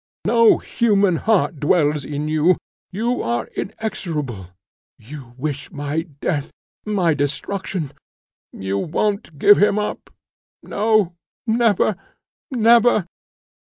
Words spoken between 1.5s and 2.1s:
dwells